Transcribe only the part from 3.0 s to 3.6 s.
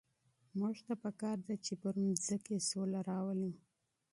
راولو.